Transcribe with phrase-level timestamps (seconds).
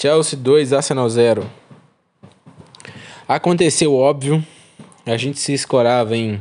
[0.00, 1.50] Chelsea 2, Arsenal 0.
[3.28, 4.42] Aconteceu óbvio.
[5.04, 6.40] A gente se escorava em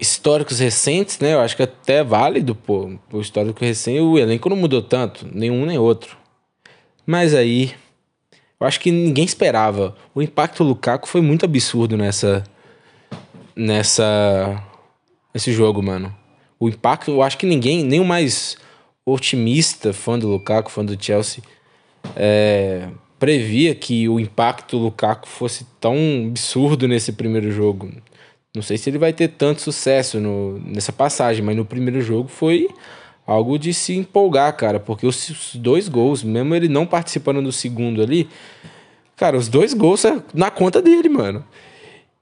[0.00, 1.34] históricos recentes, né?
[1.34, 2.98] Eu acho que até é válido, pô.
[3.12, 6.16] O histórico recente, o elenco não mudou tanto, nenhum nem outro.
[7.04, 7.74] Mas aí,
[8.58, 9.94] eu acho que ninguém esperava.
[10.14, 12.42] O impacto do Lukaku foi muito absurdo nessa
[13.54, 14.62] nessa
[15.34, 16.14] nesse jogo, mano.
[16.58, 18.56] O impacto, eu acho que ninguém, nem o mais
[19.04, 21.44] otimista, fã do Lukaku, fã do Chelsea,
[22.14, 22.88] é,
[23.18, 25.96] previa que o impacto do Lukaku fosse tão
[26.28, 27.90] absurdo nesse primeiro jogo.
[28.54, 32.28] Não sei se ele vai ter tanto sucesso no, nessa passagem, mas no primeiro jogo
[32.28, 32.68] foi
[33.26, 38.00] algo de se empolgar, cara, porque os, dois gols, mesmo ele não participando do segundo
[38.00, 38.28] ali,
[39.16, 41.44] cara, os dois gols é na conta dele, mano.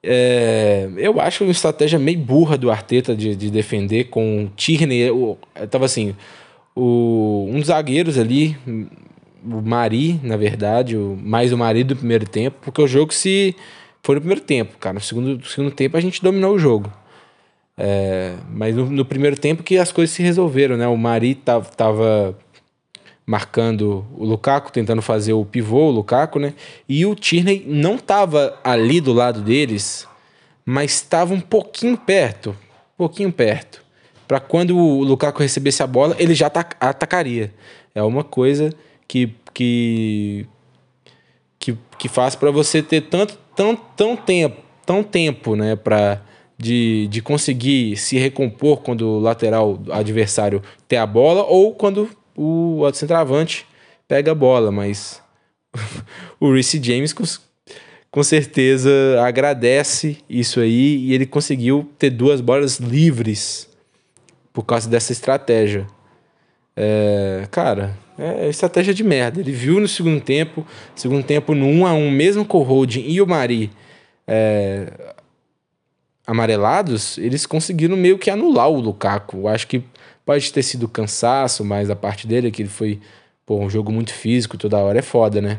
[0.03, 5.01] É, eu acho uma estratégia meio burra do Arteta de, de defender com o Tierney.
[5.01, 6.14] Eu, eu tava assim,
[6.75, 8.56] o, um dos zagueiros ali,
[9.45, 13.55] o Mari, na verdade, o, mais o Mari do primeiro tempo, porque o jogo se
[14.03, 14.95] foi no primeiro tempo, cara.
[14.95, 16.92] No segundo, no segundo tempo a gente dominou o jogo.
[17.77, 20.86] É, mas no, no, primeiro tempo que as coisas se resolveram, né?
[20.86, 22.39] O Mari tava,
[23.27, 26.55] marcando o Lukaku, tentando fazer o pivô, o Lukaku, né?
[26.89, 30.06] E o Tierney não tava ali do lado deles,
[30.64, 33.83] mas estava um pouquinho perto, um pouquinho perto.
[34.29, 37.53] Para quando o Lukaku recebesse a bola, ele já atacaria.
[37.95, 38.70] É uma coisa
[39.06, 40.47] que que
[41.58, 46.20] que, que faz para você ter tanto tão, tão tempo, tão tempo, né, para
[46.58, 52.83] de, de conseguir se recompor quando o lateral adversário tem a bola ou quando o
[52.92, 53.66] centroavante
[54.06, 55.22] pega a bola, mas
[56.39, 57.24] o Reece James com,
[58.11, 58.91] com certeza
[59.24, 63.68] agradece isso aí e ele conseguiu ter duas bolas livres
[64.52, 65.86] por causa dessa estratégia.
[66.77, 69.41] É, cara, é estratégia de merda.
[69.41, 73.05] Ele viu no segundo tempo, segundo tempo no 1 a 1 mesmo com o Holding
[73.07, 73.70] e o Mari
[74.27, 75.15] é,
[76.27, 79.48] amarelados, eles conseguiram meio que anular o Lukaku.
[79.48, 79.83] Acho que
[80.24, 83.01] pode ter sido cansaço, mas a parte dele é que ele foi
[83.45, 85.58] pô, um jogo muito físico, toda hora é foda, né?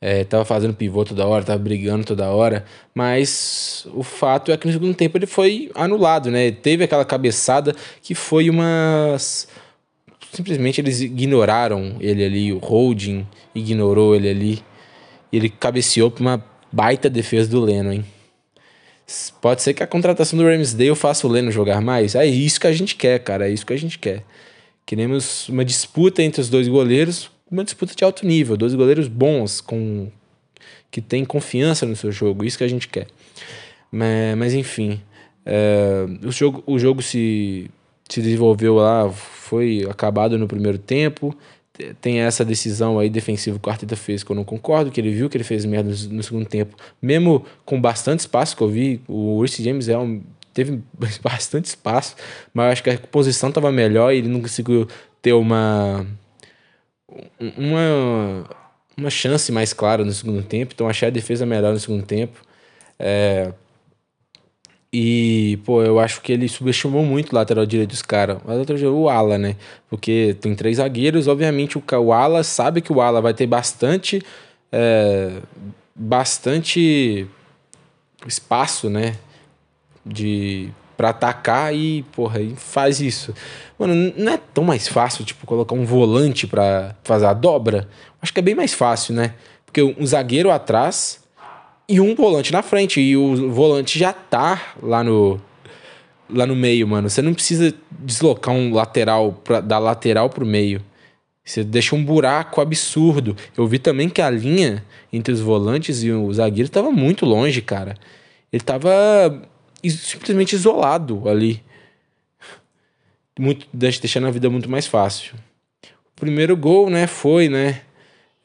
[0.00, 4.66] É, tava fazendo pivô toda hora, tava brigando toda hora, mas o fato é que
[4.66, 6.50] no segundo tempo ele foi anulado, né?
[6.50, 9.48] Teve aquela cabeçada que foi umas.
[10.34, 14.62] Simplesmente eles ignoraram ele ali, o holding ignorou ele ali.
[15.32, 18.04] E ele cabeceou pra uma baita defesa do Leno, hein?
[19.40, 22.14] Pode ser que a contratação do Ramsdale faça o Leno jogar mais?
[22.14, 23.48] É isso que a gente quer, cara.
[23.48, 24.24] É isso que a gente quer.
[24.86, 29.60] Queremos uma disputa entre os dois goleiros uma disputa de alto nível, dois goleiros bons,
[29.60, 30.10] com
[30.90, 33.06] que têm confiança no seu jogo, isso que a gente quer.
[33.90, 35.00] Mas, mas enfim,
[35.44, 37.70] é, o, jogo, o jogo se,
[38.08, 41.36] se desenvolveu lá, foi acabado no primeiro tempo.
[42.00, 45.10] Tem essa decisão aí defensiva que o Arteta fez que eu não concordo, que ele
[45.10, 49.00] viu que ele fez merda no, segundo tempo, mesmo com bastante espaço que eu vi.
[49.08, 50.22] O Reece James é um,
[50.52, 50.80] teve
[51.20, 52.14] bastante espaço,
[52.52, 54.86] mas acho que a posição estava melhor e ele não conseguiu
[55.20, 56.06] ter uma
[57.56, 58.44] uma,
[58.96, 62.40] uma chance mais clara no segundo tempo, então achei a defesa melhor no segundo tempo.
[62.98, 63.52] É,
[64.96, 68.36] e, pô, eu acho que ele subestimou muito o lateral direito dos caras.
[68.44, 69.56] O lateral direito, o Ala, né?
[69.90, 74.22] Porque tem três zagueiros, obviamente o, o Ala sabe que o Ala vai ter bastante.
[74.70, 75.32] É,
[75.96, 77.26] bastante
[78.24, 79.16] espaço, né?
[80.06, 83.34] De para atacar e, porra, e faz isso.
[83.76, 87.88] Mano, não é tão mais fácil, tipo, colocar um volante para fazer a dobra?
[88.22, 89.34] Acho que é bem mais fácil, né?
[89.66, 91.23] Porque um zagueiro atrás
[91.88, 93.00] e um volante na frente.
[93.00, 95.40] E o volante já tá lá no,
[96.28, 97.08] lá no meio, mano.
[97.08, 100.82] Você não precisa deslocar um lateral pra, da lateral pro meio.
[101.44, 103.36] Você deixa um buraco absurdo.
[103.56, 107.60] Eu vi também que a linha entre os volantes e o zagueiro tava muito longe,
[107.60, 107.96] cara.
[108.50, 108.90] Ele tava
[109.82, 111.62] simplesmente isolado ali.
[113.38, 115.34] Muito, deixando a vida muito mais fácil.
[115.82, 117.80] O primeiro gol, né, foi, né,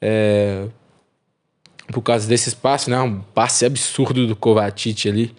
[0.01, 0.65] é,
[1.91, 5.35] por causa desse espaço, né, um passe absurdo do Kovacic ali.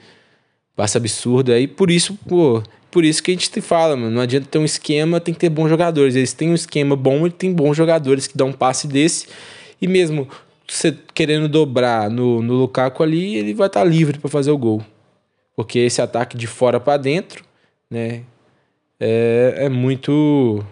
[0.74, 4.22] Passe absurdo aí, por isso, pô, por isso que a gente te fala, mano, não
[4.22, 6.16] adianta ter um esquema, tem que ter bons jogadores.
[6.16, 9.26] Eles têm um esquema bom e tem bons jogadores que dão um passe desse.
[9.80, 10.28] E mesmo
[10.66, 14.58] você querendo dobrar no, no Lukaku ali, ele vai estar tá livre para fazer o
[14.58, 14.82] gol
[15.60, 17.44] porque esse ataque de fora para dentro,
[17.90, 18.22] né,
[18.98, 20.64] é, é muito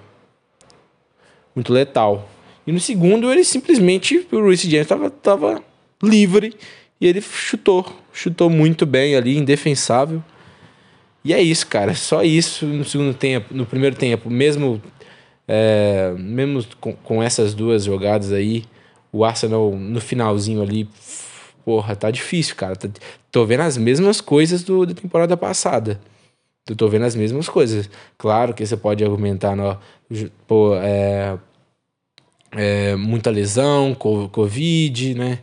[1.55, 2.27] muito letal.
[2.67, 5.63] E no segundo ele simplesmente o Reece James estava tava
[6.03, 6.55] livre
[7.00, 10.23] e ele chutou, chutou muito bem ali, indefensável.
[11.25, 14.81] E é isso, cara, só isso no segundo tempo, no primeiro tempo, mesmo
[15.50, 18.65] É, mesmo com, com essas duas jogadas aí,
[19.11, 20.87] o Arsenal no finalzinho ali,
[21.65, 22.77] porra, tá difícil, cara.
[23.33, 25.99] Tô vendo as mesmas coisas do, da temporada passada.
[26.69, 27.89] Eu tô vendo as mesmas coisas.
[28.19, 29.79] Claro que você pode argumentar, no,
[30.47, 31.39] pô, é,
[32.53, 35.39] é, muita lesão, Covid, né?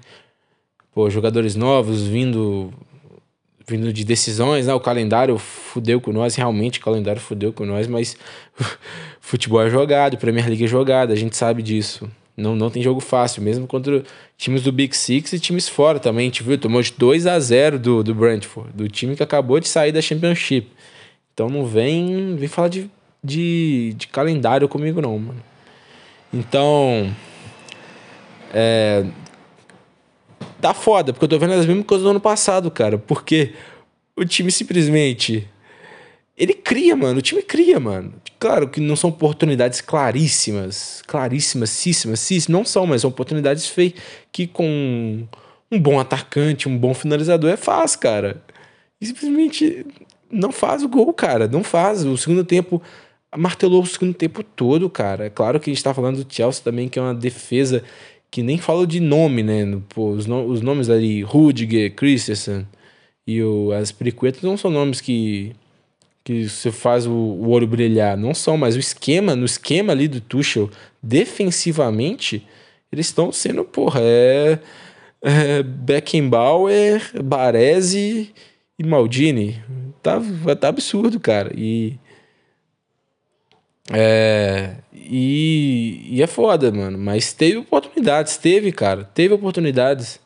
[0.95, 2.73] Pô, jogadores novos vindo
[3.67, 4.73] vindo de decisões, né?
[4.73, 8.15] O calendário fudeu com nós, realmente o calendário fudeu com nós, mas
[9.19, 12.09] futebol é jogado, Premier League é jogado, a gente sabe disso.
[12.37, 14.03] Não, não tem jogo fácil, mesmo contra
[14.37, 16.27] times do Big Six e times fora também.
[16.27, 19.59] A gente viu, tomou de 2 a 0 do, do Brentford, do time que acabou
[19.59, 20.69] de sair da Championship.
[21.33, 22.89] Então não vem, vem falar de,
[23.21, 25.43] de, de calendário comigo, não, mano.
[26.33, 27.13] Então.
[28.53, 29.03] É,
[30.65, 32.97] tá foda, porque eu tô vendo as mesmas coisas do ano passado, cara.
[32.97, 33.53] Porque
[34.17, 35.47] o time simplesmente.
[36.35, 37.19] Ele cria, mano.
[37.19, 38.13] O time cria, mano.
[38.39, 41.03] Claro que não são oportunidades claríssimas.
[41.05, 42.47] Claríssimas, císsimas, císsimas.
[42.59, 44.01] Não são, mas são oportunidades feitas
[44.31, 45.27] que com
[45.71, 48.43] um bom atacante, um bom finalizador é fácil, cara.
[48.99, 49.85] E simplesmente
[50.31, 51.47] não faz o gol, cara.
[51.47, 52.03] Não faz.
[52.03, 52.81] O segundo tempo
[53.37, 55.27] martelou o segundo tempo todo, cara.
[55.27, 57.83] É claro que a gente tá falando do Chelsea também, que é uma defesa
[58.35, 59.79] que nem fala de nome, né?
[59.87, 62.67] Pô, os, no, os nomes ali, Rudiger, Christensen
[63.25, 65.55] e o Aspiricueta não são nomes que
[66.21, 68.17] que você faz o, o olho brilhar.
[68.17, 70.69] Não são, mas o esquema, no esquema ali do Tuchel,
[71.01, 72.45] defensivamente,
[72.91, 74.59] eles estão sendo, porra, é,
[75.21, 78.33] é Beckenbauer, Baresi
[78.77, 79.63] e Maldini.
[80.03, 80.19] Tá,
[80.59, 81.53] tá absurdo, cara.
[81.55, 81.97] E
[83.91, 86.97] é, e, e é foda, mano.
[86.97, 89.03] Mas teve oportunidades, teve, cara.
[89.03, 90.19] Teve oportunidades.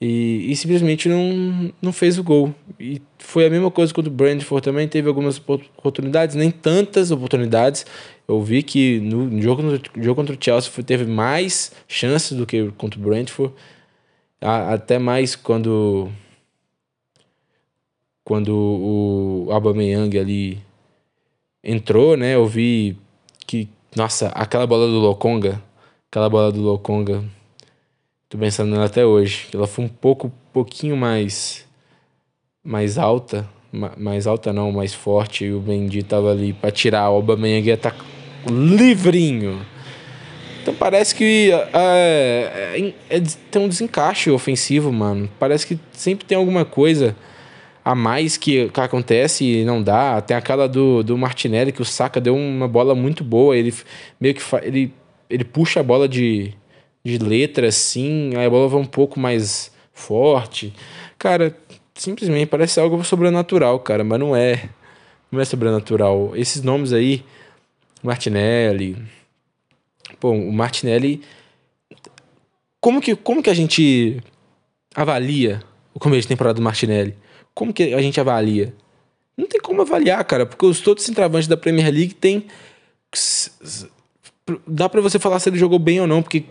[0.00, 2.54] E, e simplesmente não, não fez o gol.
[2.78, 4.88] E foi a mesma coisa contra o Brentford também.
[4.88, 7.86] Teve algumas oportunidades, nem tantas oportunidades.
[8.28, 12.70] Eu vi que no jogo, no jogo contra o Chelsea teve mais chances do que
[12.72, 13.54] contra o Brentford.
[14.40, 16.10] Até mais quando
[18.24, 20.58] quando o Aubameyang ali
[21.62, 22.34] entrou, né?
[22.34, 22.96] Eu vi
[23.46, 25.62] que, nossa, aquela bola do Lokonga,
[26.10, 27.24] aquela bola do Lokonga,
[28.28, 31.66] tô pensando nela até hoje, ela foi um pouco, pouquinho mais,
[32.64, 33.48] mais alta,
[33.96, 37.94] mais alta não, mais forte, e o Mendy tava ali para tirar, o Aubameyang tá
[38.48, 39.64] livrinho.
[40.62, 41.68] Então parece que é,
[42.76, 43.20] é, é,
[43.50, 45.28] tem um desencaixe ofensivo, mano.
[45.38, 47.16] Parece que sempre tem alguma coisa
[47.84, 50.20] a mais que, que acontece e não dá.
[50.20, 53.56] Tem aquela do, do Martinelli que o Saka deu uma bola muito boa.
[53.56, 53.74] Ele
[54.20, 54.92] meio que ele,
[55.28, 56.52] ele puxa a bola de,
[57.04, 60.72] de letra assim, aí a bola vai um pouco mais forte.
[61.18, 61.56] Cara,
[61.94, 64.68] simplesmente parece algo sobrenatural, cara, mas não é.
[65.30, 66.32] Não é sobrenatural.
[66.34, 67.24] Esses nomes aí,
[68.02, 68.96] Martinelli.
[70.18, 71.22] Pô, o Martinelli.
[72.80, 74.20] Como que, como que a gente
[74.94, 75.62] avalia
[75.94, 77.14] o começo de temporada do Martinelli?
[77.54, 78.74] Como que a gente avalia?
[79.36, 82.46] Não tem como avaliar, cara, porque os todos os centroavantes da Premier League tem
[84.66, 86.44] dá para você falar se ele jogou bem ou não, porque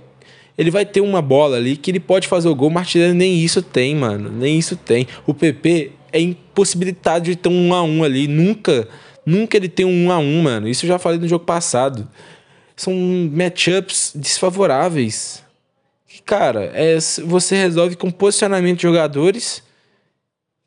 [0.58, 2.68] ele vai ter uma bola ali que ele pode fazer o gol.
[2.68, 4.30] O Martinelli nem isso tem, mano.
[4.30, 5.08] Nem isso tem.
[5.26, 8.28] O PP é impossibilitado de ter um 1 a 1 ali.
[8.28, 8.88] Nunca,
[9.26, 10.68] nunca ele tem um 1 a 1, mano.
[10.68, 12.08] Isso eu já falei no jogo passado.
[12.76, 15.44] São matchups desfavoráveis.
[16.26, 19.64] Cara, é, você resolve com posicionamento de jogadores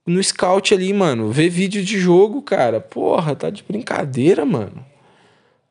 [0.06, 1.30] no scout ali, mano.
[1.30, 2.80] Ver vídeo de jogo, cara.
[2.80, 4.84] Porra, tá de brincadeira, mano.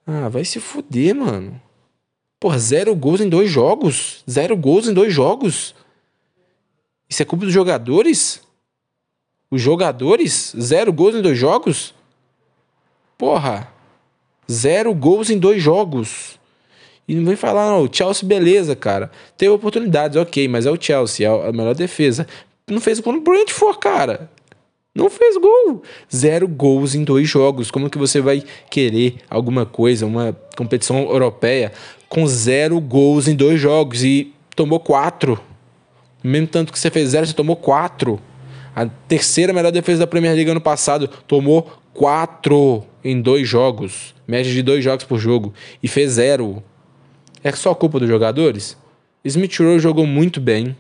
[0.06, 1.62] Ah, vai se fuder, mano.
[2.40, 4.24] Porra, zero gols em dois jogos.
[4.30, 5.76] Zero gols em dois jogos.
[7.10, 8.42] Isso é culpa dos jogadores?
[9.50, 10.56] Os jogadores?
[10.60, 11.94] Zero gols em dois jogos?
[13.18, 13.68] Porra.
[14.50, 16.40] Zero gols em dois jogos.
[17.08, 19.12] E não vem falar, não, o Chelsea, beleza, cara.
[19.38, 22.26] Teve oportunidades, ok, mas é o Chelsea, é a melhor defesa
[22.68, 24.30] não fez gol no Brentford, cara.
[24.94, 25.82] Não fez gol.
[26.14, 27.72] Zero gols em dois jogos.
[27.72, 31.72] Como que você vai querer alguma coisa, uma competição europeia,
[32.10, 35.40] com zero gols em dois jogos e tomou quatro?
[36.24, 38.20] Mesmo tanto que você fez zero, você tomou quatro.
[38.76, 44.14] A terceira melhor defesa da Premier League ano passado tomou quatro em dois jogos.
[44.28, 45.54] Média de dois jogos por jogo.
[45.82, 46.62] E fez zero.
[47.44, 48.78] É só culpa dos jogadores?
[49.24, 50.76] Smith Rowe jogou muito bem.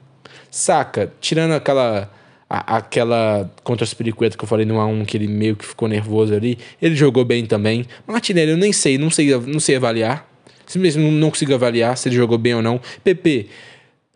[0.52, 2.12] Saca, tirando aquela
[2.50, 5.88] a, aquela contra os Periquetos que eu falei no A1 que ele meio que ficou
[5.88, 7.86] nervoso ali, ele jogou bem também.
[8.06, 10.30] Martinelli, eu nem sei, não sei, não sei avaliar.
[10.68, 12.80] Simplesmente não, não consigo avaliar se ele jogou bem ou não.
[13.04, 13.48] PP,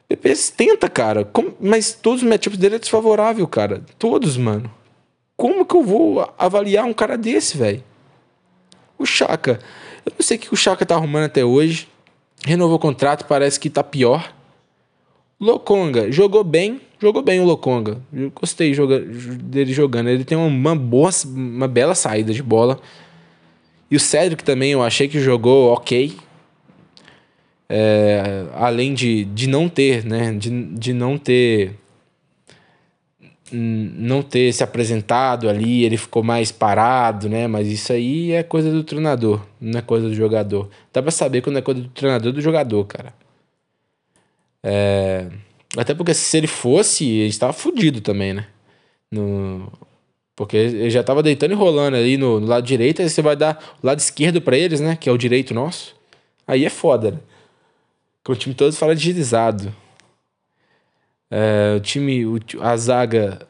[0.10, 1.24] PP tenta, cara.
[1.24, 3.82] Como, mas todos os matchups dele é desfavorável, cara.
[3.98, 4.70] Todos, mano.
[5.38, 7.84] Como que eu vou avaliar um cara desse, velho?
[8.98, 9.60] O Chaka,
[10.06, 11.88] Eu não sei o que o Chaka tá arrumando até hoje.
[12.46, 14.34] Renovou o contrato, parece que tá pior.
[15.39, 18.01] Lokonga jogou bem, jogou bem o Lokonga.
[18.13, 20.10] Eu gostei joga, dele jogando.
[20.10, 22.80] Ele tem uma boa, uma bela saída de bola.
[23.89, 26.15] E o Cedric também eu achei que jogou ok.
[27.68, 30.34] É, além de, de não ter, né?
[30.34, 31.75] De, de não ter
[33.51, 37.48] não ter se apresentado ali, ele ficou mais parado, né?
[37.48, 40.70] Mas isso aí é coisa do treinador, não é coisa do jogador.
[40.92, 43.13] Dá pra saber quando é coisa do treinador do jogador, cara.
[44.68, 45.28] É...
[45.78, 48.48] Até porque se ele fosse, ele estava fudido também, né?
[49.12, 49.72] No...
[50.36, 53.36] Porque ele já tava deitando e rolando ali no, no lado direito, aí você vai
[53.36, 54.96] dar o lado esquerdo para eles, né?
[54.96, 55.96] Que é o direito nosso.
[56.48, 57.20] Aí é foda, né?
[58.22, 59.74] Porque o time todo fala agilizado.
[61.30, 63.48] É, o time, o, a zaga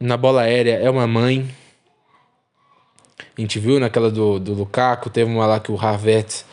[0.00, 1.48] na bola aérea é uma mãe.
[3.36, 6.44] A gente viu naquela do, do Lukaku, teve uma lá que o Havertz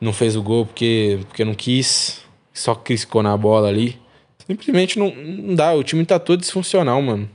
[0.00, 2.24] não fez o gol porque, porque não quis,
[2.58, 3.98] só criscou na bola ali.
[4.46, 7.28] Simplesmente não, não dá, o time tá todo disfuncional, mano.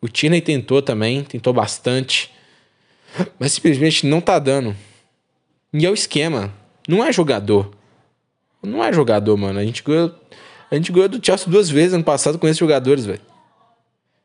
[0.00, 2.30] O Tierney tentou também, tentou bastante,
[3.38, 4.76] mas simplesmente não tá dando.
[5.72, 6.52] E é o esquema,
[6.86, 7.74] não é jogador.
[8.62, 9.58] Não é jogador, mano.
[9.58, 10.14] A gente ganhou
[10.70, 13.20] a gente ganhou do Chelsea duas vezes ano passado com esses jogadores, velho.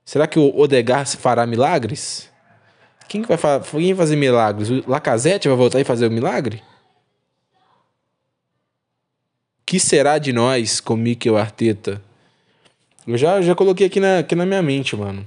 [0.03, 2.29] Será que o Odegar fará milagres?
[3.07, 4.69] Quem que vai, fa quem vai fazer milagres?
[4.69, 6.63] O Lacazette vai voltar e fazer o milagre?
[9.69, 12.01] Que será de nós com Mikel Arteta?
[13.05, 15.23] Eu já, já coloquei aqui na, aqui na minha mente, mano.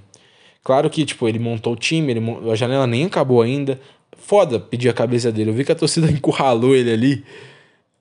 [0.64, 3.80] Claro que, tipo, ele montou o time, ele, a janela nem acabou ainda.
[4.18, 5.50] Foda pedir a cabeça dele.
[5.50, 7.25] Eu vi que a torcida encurralou ele ali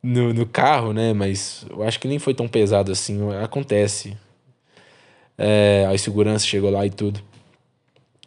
[0.01, 1.13] no, no carro, né?
[1.13, 3.19] Mas eu acho que nem foi tão pesado assim.
[3.43, 4.17] Acontece.
[5.37, 7.21] É, a segurança chegou lá e tudo.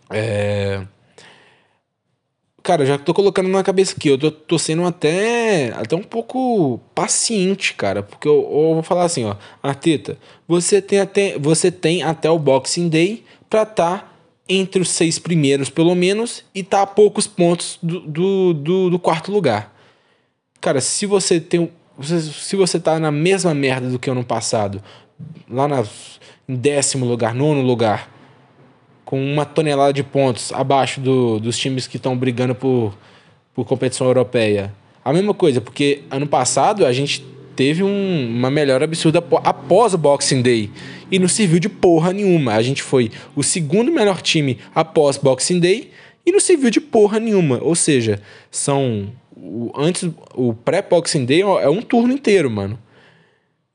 [0.09, 0.87] É...
[2.65, 4.09] Cara, já tô colocando na cabeça aqui.
[4.09, 8.03] Eu tô, tô sendo até, até um pouco paciente, cara.
[8.03, 9.37] Porque eu, eu vou falar assim, ó.
[9.63, 10.17] Arteta,
[10.49, 14.11] você tem até, você tem até o Boxing Day pra tá
[14.49, 18.99] entre os seis primeiros, pelo menos, e tá a poucos pontos do, do, do, do
[18.99, 19.71] quarto lugar.
[20.59, 21.71] Cara, se você tem.
[22.01, 24.83] Se você tá na mesma merda do que ano passado,
[25.51, 25.85] lá na,
[26.49, 28.11] em décimo lugar, nono lugar,
[29.15, 32.93] com uma tonelada de pontos abaixo do, dos times que estão brigando por,
[33.55, 34.75] por competição europeia.
[35.05, 39.99] A mesma coisa, porque ano passado a gente teve um, uma melhora absurda após o
[39.99, 40.69] Boxing Day
[41.13, 42.55] e não serviu de porra nenhuma.
[42.55, 45.93] A gente foi o segundo melhor time após Boxing Day
[46.27, 47.61] e não serviu de porra nenhuma.
[47.63, 52.77] Ou seja, são o, antes, o pré-Boxing Day é um turno inteiro, mano.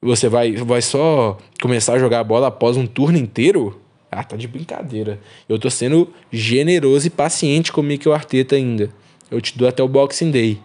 [0.01, 3.79] Você vai, vai só começar a jogar a bola após um turno inteiro?
[4.11, 5.19] Ah, tá de brincadeira.
[5.47, 8.89] Eu tô sendo generoso e paciente com o Mikel Arteta ainda.
[9.29, 10.59] Eu te dou até o Boxing Day.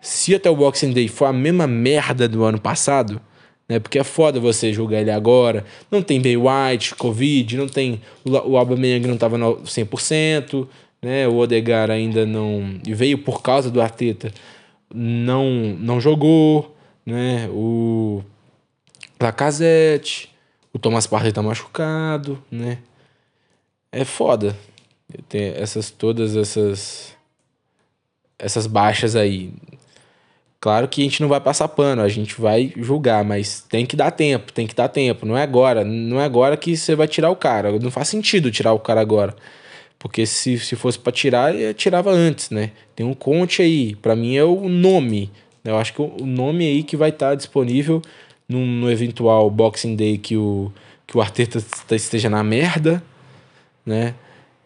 [0.00, 3.20] Se até o Boxing Day for a mesma merda do ano passado,
[3.68, 3.78] né?
[3.78, 5.64] Porque é foda você jogar ele agora.
[5.90, 8.00] Não tem Bay White, Covid, não tem.
[8.24, 10.66] O Aubameyang não tava no 100%,
[11.02, 11.28] né?
[11.28, 14.32] O Odegar ainda não e veio por causa do Arteta,
[14.92, 17.48] não não jogou, né?
[17.50, 18.22] O
[19.20, 20.33] Lacazette,
[20.74, 22.78] o Thomas Partey tá machucado, né?
[23.92, 24.56] É foda.
[25.28, 27.16] Tem essas todas essas
[28.36, 29.52] essas baixas aí.
[30.58, 33.94] Claro que a gente não vai passar pano, a gente vai julgar, mas tem que
[33.94, 35.24] dar tempo, tem que dar tempo.
[35.24, 37.78] Não é agora, não é agora que você vai tirar o cara.
[37.78, 39.36] Não faz sentido tirar o cara agora.
[39.98, 42.72] Porque se, se fosse para tirar, eu tirava antes, né?
[42.96, 45.30] Tem um Conte aí, para mim é o nome.
[45.64, 48.02] Eu acho que o nome aí que vai estar tá disponível
[48.48, 50.72] no, no, eventual Boxing Day que o,
[51.06, 51.62] que o Arteta
[51.94, 53.02] esteja na merda,
[53.84, 54.14] né?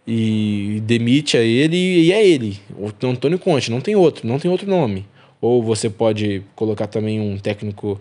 [0.06, 4.50] E demite a ele e é ele, o Antônio Conte, não tem outro, não tem
[4.50, 5.06] outro nome.
[5.40, 8.00] Ou você pode colocar também um técnico,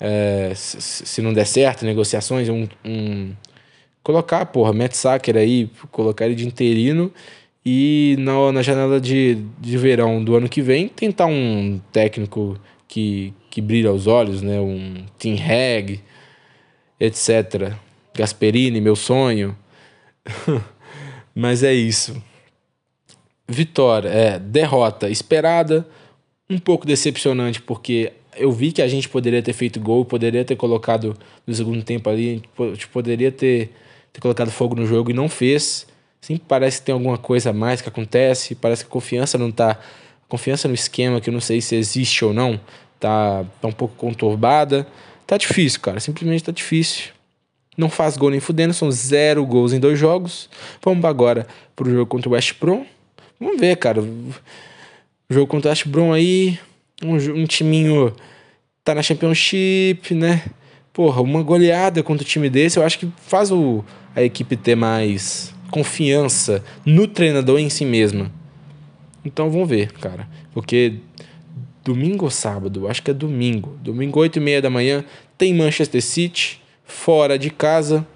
[0.00, 3.32] é, se, se não der certo, negociações, um, um
[4.02, 7.12] colocar, porra, Matt Sacker aí, colocar ele de interino
[7.64, 12.58] e na, na janela de, de verão do ano que vem tentar um técnico
[12.88, 14.58] que, que brilha os olhos, né?
[14.58, 16.00] Um Tim Hag,
[16.98, 17.74] etc.
[18.14, 19.54] Gasperini, meu sonho.
[21.36, 22.16] Mas é isso.
[23.46, 25.86] Vitória, é, derrota esperada,
[26.48, 30.56] um pouco decepcionante porque eu vi que a gente poderia ter feito gol, poderia ter
[30.56, 31.14] colocado
[31.46, 33.70] no segundo tempo ali, gente poderia ter
[34.14, 35.86] ter colocado fogo no jogo e não fez.
[36.22, 39.52] Sempre parece que tem alguma coisa a mais que acontece, parece que a confiança não
[39.52, 39.78] tá.
[40.26, 42.58] Confiança no esquema, que eu não sei se existe ou não,
[43.02, 44.86] tá, tá um pouco conturbada.
[45.26, 45.98] Tá difícil, cara.
[45.98, 47.10] Simplesmente tá difícil.
[47.76, 50.48] Não faz gol nem fudendo, são zero gols em dois jogos.
[50.82, 52.84] Vamos agora pro jogo contra o West Brom.
[53.40, 54.02] Vamos ver, cara.
[55.28, 56.58] jogo contra o West Brom aí,
[57.02, 58.14] um, um timinho
[58.84, 60.44] tá na Championship, né?
[60.92, 63.82] Porra, uma goleada contra o time desse, eu acho que faz o,
[64.14, 68.30] a equipe ter mais confiança no treinador em si mesma.
[69.24, 70.28] Então vamos ver, cara.
[70.52, 70.96] Porque
[71.84, 73.78] domingo ou sábado, acho que é domingo.
[73.82, 75.04] Domingo, 8 e meia da manhã,
[75.36, 78.06] tem Manchester City, fora de casa.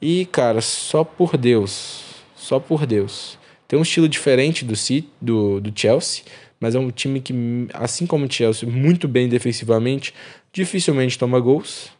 [0.00, 2.04] E, cara, só por Deus.
[2.34, 3.38] Só por Deus.
[3.68, 6.24] Tem um estilo diferente do, City, do, do Chelsea,
[6.60, 7.34] mas é um time que,
[7.72, 10.12] assim como o Chelsea, muito bem defensivamente,
[10.52, 11.90] dificilmente toma gols.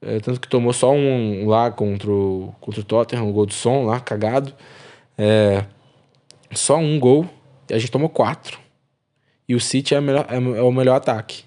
[0.00, 3.54] É, tanto que tomou só um lá contra o, contra o Tottenham, um gol do
[3.54, 4.54] som lá, cagado.
[5.16, 5.64] É,
[6.52, 7.28] só um gol
[7.68, 8.63] e a gente tomou quatro.
[9.48, 11.44] E o City é, melhor, é, é o melhor ataque.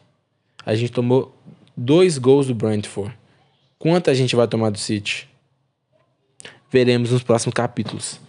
[0.65, 1.35] A gente tomou
[1.75, 3.17] dois gols do Brentford.
[3.79, 5.27] Quanto a gente vai tomar do City?
[6.69, 8.19] Veremos nos próximos capítulos.